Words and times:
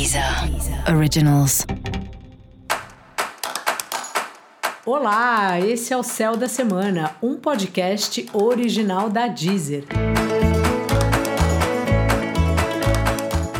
Deezer 0.00 0.24
Originals. 0.96 1.66
Olá, 4.86 5.60
esse 5.60 5.92
é 5.92 5.96
o 5.96 6.02
Céu 6.02 6.38
da 6.38 6.48
Semana, 6.48 7.10
um 7.22 7.36
podcast 7.36 8.26
original 8.32 9.10
da 9.10 9.26
Deezer. 9.26 9.84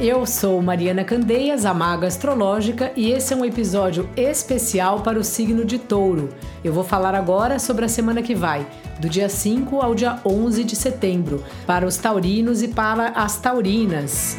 Eu 0.00 0.26
sou 0.26 0.60
Mariana 0.60 1.04
Candeias, 1.04 1.64
a 1.64 1.72
Maga 1.72 2.08
Astrológica, 2.08 2.90
e 2.96 3.12
esse 3.12 3.32
é 3.32 3.36
um 3.36 3.44
episódio 3.44 4.10
especial 4.16 5.02
para 5.02 5.20
o 5.20 5.22
signo 5.22 5.64
de 5.64 5.78
Touro. 5.78 6.30
Eu 6.64 6.72
vou 6.72 6.82
falar 6.82 7.14
agora 7.14 7.60
sobre 7.60 7.84
a 7.84 7.88
semana 7.88 8.22
que 8.22 8.34
vai, 8.34 8.66
do 8.98 9.08
dia 9.08 9.28
5 9.28 9.80
ao 9.80 9.94
dia 9.94 10.18
11 10.26 10.64
de 10.64 10.74
setembro, 10.74 11.44
para 11.64 11.86
os 11.86 11.96
taurinos 11.96 12.60
e 12.60 12.66
para 12.66 13.10
as 13.10 13.38
taurinas. 13.38 14.36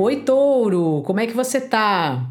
Oi, 0.00 0.20
Touro, 0.20 1.02
como 1.04 1.18
é 1.18 1.26
que 1.26 1.32
você 1.34 1.60
tá? 1.60 2.24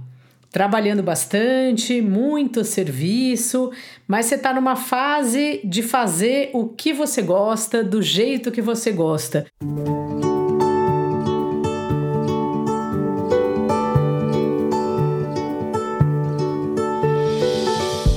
Trabalhando 0.49 1.03
bastante, 1.03 2.01
muito 2.01 2.63
serviço, 2.63 3.73
mas 4.07 4.27
você 4.27 4.35
está 4.35 4.53
numa 4.53 4.77
fase 4.77 5.59
de 5.65 5.83
fazer 5.83 6.49
o 6.53 6.69
que 6.69 6.93
você 6.93 7.21
gosta, 7.21 7.83
do 7.83 8.01
jeito 8.01 8.53
que 8.53 8.61
você 8.61 8.89
gosta. 8.93 9.45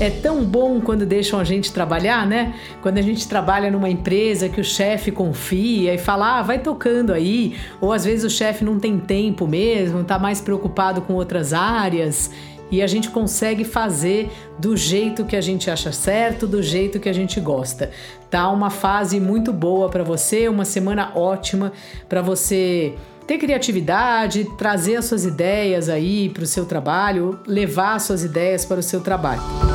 É 0.01 0.09
tão 0.09 0.43
bom 0.43 0.81
quando 0.81 1.05
deixam 1.05 1.39
a 1.39 1.45
gente 1.45 1.71
trabalhar, 1.71 2.27
né? 2.27 2.55
Quando 2.81 2.97
a 2.97 3.03
gente 3.03 3.29
trabalha 3.29 3.71
numa 3.71 3.91
empresa 3.91 4.49
que 4.49 4.59
o 4.59 4.65
chefe 4.65 5.13
confia 5.13 5.93
e 5.93 5.99
fala, 5.99 6.39
ah, 6.39 6.43
vai 6.43 6.59
tocando 6.59 7.13
aí. 7.13 7.57
Ou 7.83 7.93
às 7.93 8.07
vezes 8.07 8.25
o 8.25 8.35
chefe 8.35 8.65
não 8.65 8.81
tem 8.81 8.99
tempo 8.99 9.47
mesmo, 9.47 10.03
tá 10.03 10.19
mais 10.19 10.41
preocupado 10.41 11.03
com 11.03 11.13
outras 11.13 11.53
áreas 11.53 12.31
e 12.71 12.81
a 12.81 12.87
gente 12.87 13.11
consegue 13.11 13.63
fazer 13.63 14.31
do 14.59 14.75
jeito 14.75 15.27
que 15.27 15.37
a 15.37 15.41
gente 15.41 15.71
acha 15.71 15.93
certo, 15.93 16.47
do 16.47 16.63
jeito 16.63 16.99
que 16.99 17.09
a 17.09 17.13
gente 17.13 17.39
gosta. 17.39 17.91
Tá 18.31 18.49
uma 18.49 18.71
fase 18.71 19.21
muito 19.21 19.53
boa 19.53 19.91
para 19.91 20.03
você, 20.03 20.49
uma 20.49 20.65
semana 20.65 21.13
ótima 21.15 21.73
para 22.09 22.23
você 22.23 22.95
ter 23.27 23.37
criatividade, 23.37 24.47
trazer 24.57 24.97
as 24.97 25.05
suas 25.05 25.27
ideias 25.27 25.91
aí 25.91 26.31
para 26.31 26.45
o 26.45 26.47
seu 26.47 26.65
trabalho, 26.65 27.39
levar 27.47 27.97
as 27.97 28.05
suas 28.05 28.25
ideias 28.25 28.65
para 28.65 28.81
o 28.81 28.83
seu 28.83 29.01
trabalho. 29.01 29.70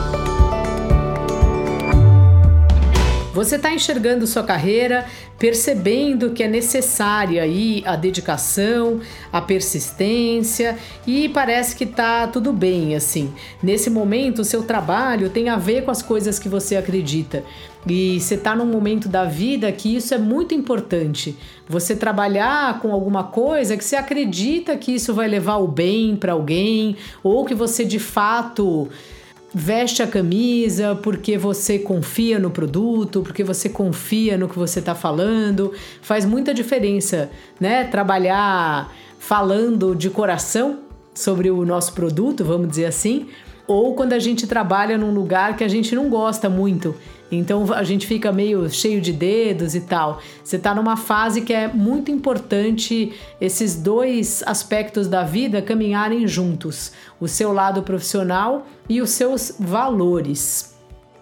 Você 3.35 3.57
está 3.57 3.69
enxergando 3.73 4.25
sua 4.25 4.43
carreira, 4.43 5.05
percebendo 5.37 6.29
que 6.29 6.41
é 6.41 6.47
necessária 6.47 7.43
aí 7.43 7.83
a 7.85 7.97
dedicação, 7.97 9.01
a 9.29 9.41
persistência 9.41 10.77
e 11.05 11.27
parece 11.27 11.75
que 11.75 11.83
está 11.83 12.27
tudo 12.27 12.53
bem 12.53 12.95
assim. 12.95 13.33
Nesse 13.61 13.89
momento, 13.89 14.39
o 14.39 14.45
seu 14.45 14.63
trabalho 14.63 15.29
tem 15.29 15.49
a 15.49 15.57
ver 15.57 15.83
com 15.83 15.91
as 15.91 16.01
coisas 16.01 16.39
que 16.39 16.47
você 16.47 16.77
acredita. 16.77 17.43
E 17.85 18.21
você 18.21 18.35
está 18.35 18.55
num 18.55 18.65
momento 18.65 19.09
da 19.09 19.25
vida 19.25 19.69
que 19.69 19.93
isso 19.93 20.13
é 20.13 20.17
muito 20.17 20.55
importante. 20.55 21.37
Você 21.67 21.93
trabalhar 21.93 22.79
com 22.79 22.93
alguma 22.93 23.25
coisa 23.25 23.75
que 23.75 23.83
você 23.83 23.97
acredita 23.97 24.77
que 24.77 24.95
isso 24.95 25.13
vai 25.13 25.27
levar 25.27 25.57
o 25.57 25.67
bem 25.67 26.15
para 26.15 26.31
alguém, 26.31 26.95
ou 27.21 27.43
que 27.43 27.53
você 27.53 27.83
de 27.83 27.99
fato 27.99 28.87
veste 29.57 30.03
a 30.03 30.07
camisa 30.07 30.99
porque 31.01 31.37
você 31.37 31.79
confia 31.79 32.37
no 32.37 32.51
produto, 32.51 33.21
porque 33.21 33.41
você 33.41 33.69
confia 33.69 34.37
no 34.37 34.49
que 34.49 34.59
você 34.59 34.79
está 34.79 34.93
falando. 34.93 35.71
Faz 36.01 36.25
muita 36.25 36.53
diferença, 36.53 37.31
né? 37.57 37.85
Trabalhar 37.85 38.93
falando 39.17 39.95
de 39.95 40.09
coração 40.09 40.79
sobre 41.13 41.49
o 41.49 41.65
nosso 41.65 41.93
produto, 41.93 42.43
vamos 42.43 42.67
dizer 42.67 42.87
assim, 42.87 43.27
ou 43.65 43.95
quando 43.95 44.11
a 44.11 44.19
gente 44.19 44.45
trabalha 44.45 44.97
num 44.97 45.13
lugar 45.13 45.55
que 45.55 45.63
a 45.63 45.69
gente 45.69 45.95
não 45.95 46.09
gosta 46.09 46.49
muito 46.49 46.93
então 47.31 47.73
a 47.73 47.83
gente 47.83 48.05
fica 48.05 48.31
meio 48.31 48.69
cheio 48.69 49.01
de 49.01 49.11
dedos 49.11 49.75
e 49.75 49.81
tal. 49.81 50.21
Você 50.43 50.57
está 50.57 50.75
numa 50.75 50.95
fase 50.95 51.41
que 51.41 51.53
é 51.53 51.67
muito 51.67 52.11
importante 52.11 53.13
esses 53.41 53.75
dois 53.75 54.43
aspectos 54.45 55.07
da 55.07 55.23
vida 55.23 55.61
caminharem 55.61 56.27
juntos: 56.27 56.91
o 57.19 57.27
seu 57.27 57.51
lado 57.51 57.81
profissional 57.83 58.65
e 58.87 59.01
os 59.01 59.09
seus 59.09 59.55
valores. 59.59 60.75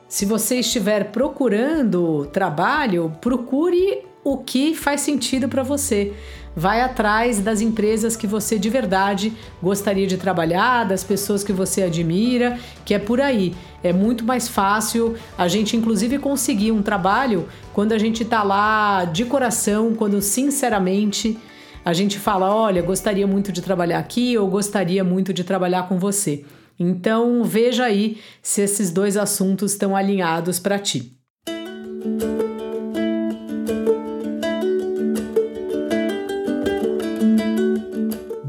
Se 0.08 0.26
você 0.26 0.60
estiver 0.60 1.12
procurando 1.12 2.28
trabalho, 2.32 3.12
procure 3.20 4.04
o 4.24 4.38
que 4.38 4.74
faz 4.74 5.02
sentido 5.02 5.48
para 5.48 5.64
você. 5.64 6.14
Vai 6.56 6.82
atrás 6.82 7.40
das 7.40 7.62
empresas 7.62 8.16
que 8.16 8.28
você 8.28 8.60
de 8.60 8.70
verdade 8.70 9.34
gostaria 9.62 10.06
de 10.06 10.18
trabalhar, 10.18 10.84
das 10.84 11.04
pessoas 11.04 11.44
que 11.44 11.52
você 11.52 11.82
admira, 11.82 12.60
que 12.86 12.94
é 12.94 13.00
por 13.00 13.20
aí. 13.20 13.56
É 13.84 13.92
muito 13.92 14.24
mais 14.24 14.48
fácil 14.48 15.16
a 15.36 15.48
gente, 15.48 15.76
inclusive, 15.76 16.20
conseguir 16.20 16.72
um 16.72 16.84
trabalho 16.84 17.48
quando 17.74 17.92
a 17.92 17.98
gente 17.98 18.22
está 18.22 18.44
lá 18.44 19.04
de 19.06 19.26
coração, 19.26 19.96
quando 19.96 20.22
sinceramente 20.22 21.40
a 21.84 21.92
gente 21.92 22.20
fala: 22.20 22.54
olha, 22.54 22.82
gostaria 22.84 23.26
muito 23.26 23.52
de 23.52 23.62
trabalhar 23.62 23.98
aqui 23.98 24.38
ou 24.38 24.48
gostaria 24.48 25.04
muito 25.04 25.34
de 25.34 25.44
trabalhar 25.44 25.90
com 25.90 25.98
você. 25.98 26.46
Então 26.80 27.44
veja 27.44 27.86
aí 27.86 28.20
se 28.42 28.62
esses 28.62 28.92
dois 28.92 29.18
assuntos 29.18 29.72
estão 29.74 29.96
alinhados 29.96 30.60
para 30.60 30.80
ti. 30.80 31.23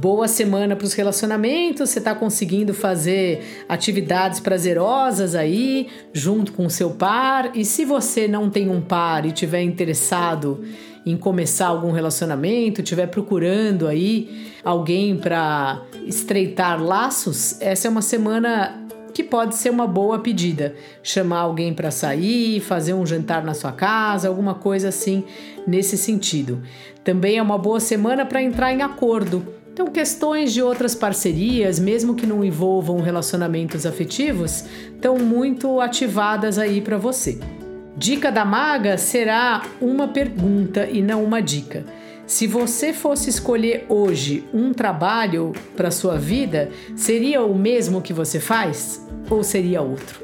Boa 0.05 0.29
semana 0.29 0.77
para 0.77 0.85
os 0.85 0.93
relacionamentos, 0.93 1.89
você 1.89 1.99
está 1.99 2.15
conseguindo 2.15 2.75
fazer 2.75 3.65
atividades 3.67 4.39
prazerosas 4.39 5.35
aí, 5.35 5.89
junto 6.13 6.53
com 6.53 6.67
o 6.67 6.71
seu 6.71 6.91
par. 6.91 7.57
E 7.57 7.65
se 7.65 7.87
você 7.87 8.29
não 8.29 8.51
tem 8.51 8.69
um 8.69 8.83
par 8.83 9.25
e 9.25 9.33
tiver 9.33 9.63
interessado 9.63 10.63
em 11.07 11.17
começar 11.17 11.69
algum 11.69 11.91
relacionamento, 11.91 12.83
estiver 12.83 13.07
procurando 13.07 13.89
aí 13.89 14.53
alguém 14.63 15.17
para 15.17 15.81
estreitar 16.05 16.83
laços, 16.83 17.59
essa 17.59 17.89
é 17.89 17.91
uma 17.91 18.03
semana 18.03 18.87
que 19.15 19.25
pode 19.25 19.55
ser 19.55 19.71
uma 19.71 19.87
boa 19.87 20.19
pedida. 20.19 20.75
Chamar 21.03 21.39
alguém 21.39 21.73
para 21.73 21.91
sair, 21.91 22.61
fazer 22.61 22.93
um 22.93 23.07
jantar 23.07 23.43
na 23.43 23.55
sua 23.55 23.73
casa, 23.73 24.29
alguma 24.29 24.55
coisa 24.55 24.89
assim 24.89 25.25
nesse 25.67 25.97
sentido. 25.97 26.61
Também 27.03 27.39
é 27.39 27.43
uma 27.43 27.57
boa 27.57 27.81
semana 27.81 28.27
para 28.27 28.43
entrar 28.43 28.71
em 28.71 28.83
acordo 28.83 29.64
então, 29.75 29.89
questões 29.89 30.53
de 30.53 30.63
outras 30.63 30.95
parcerias, 30.95 31.81
mesmo 31.81 32.15
que 32.15 32.29
não 32.29 32.45
envolvam 32.45 33.01
relacionamentos 33.01 33.85
afetivos, 33.85 34.65
estão 34.95 35.19
muito 35.19 35.81
ativadas 35.81 36.61
aí 36.61 36.81
para 36.81 36.97
você. 36.97 37.41
Dica 37.97 38.31
da 38.31 38.45
maga 38.45 38.97
será 38.97 39.65
uma 39.81 40.07
pergunta 40.07 40.87
e 40.89 41.03
não 41.03 41.25
uma 41.25 41.43
dica. 41.43 41.85
Se 42.25 42.47
você 42.47 42.93
fosse 42.93 43.29
escolher 43.29 43.85
hoje 43.89 44.45
um 44.55 44.73
trabalho 44.73 45.53
para 45.77 45.91
sua 45.91 46.17
vida, 46.17 46.71
seria 46.95 47.43
o 47.43 47.59
mesmo 47.59 48.01
que 48.01 48.13
você 48.13 48.39
faz 48.39 49.05
ou 49.29 49.43
seria 49.43 49.83
outro? 49.83 50.24